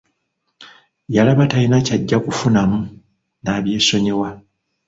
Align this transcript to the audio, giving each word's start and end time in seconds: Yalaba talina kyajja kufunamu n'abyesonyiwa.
Yalaba 1.15 1.43
talina 1.51 1.77
kyajja 1.85 2.17
kufunamu 2.25 2.79
n'abyesonyiwa. 3.43 4.29